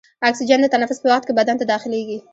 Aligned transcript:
اکسیجن 0.29 0.59
د 0.61 0.67
تنفس 0.73 0.97
په 1.01 1.07
وخت 1.11 1.25
کې 1.25 1.37
بدن 1.39 1.55
ته 1.59 1.65
داخلیږي. 1.73 2.17